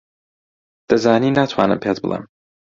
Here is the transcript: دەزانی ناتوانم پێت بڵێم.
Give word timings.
دەزانی 0.89 1.35
ناتوانم 1.37 1.79
پێت 1.83 1.97
بڵێم. 2.03 2.23